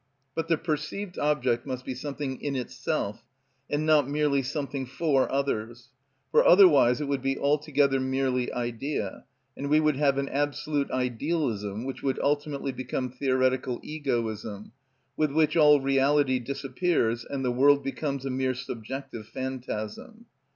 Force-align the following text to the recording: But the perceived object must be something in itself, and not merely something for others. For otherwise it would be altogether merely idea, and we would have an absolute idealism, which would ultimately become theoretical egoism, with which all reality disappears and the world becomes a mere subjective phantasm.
But 0.33 0.47
the 0.47 0.57
perceived 0.57 1.19
object 1.19 1.67
must 1.67 1.85
be 1.85 1.93
something 1.93 2.41
in 2.41 2.55
itself, 2.55 3.23
and 3.69 3.85
not 3.85 4.09
merely 4.09 4.41
something 4.41 4.87
for 4.87 5.31
others. 5.31 5.89
For 6.31 6.43
otherwise 6.43 6.99
it 6.99 7.07
would 7.07 7.21
be 7.21 7.37
altogether 7.37 7.99
merely 7.99 8.51
idea, 8.51 9.25
and 9.55 9.69
we 9.69 9.79
would 9.79 9.97
have 9.97 10.17
an 10.17 10.27
absolute 10.27 10.89
idealism, 10.89 11.85
which 11.85 12.01
would 12.01 12.19
ultimately 12.19 12.71
become 12.71 13.11
theoretical 13.11 13.79
egoism, 13.83 14.71
with 15.17 15.31
which 15.31 15.55
all 15.55 15.79
reality 15.79 16.39
disappears 16.39 17.23
and 17.23 17.45
the 17.45 17.51
world 17.51 17.83
becomes 17.83 18.25
a 18.25 18.31
mere 18.31 18.55
subjective 18.55 19.27
phantasm. 19.27 20.25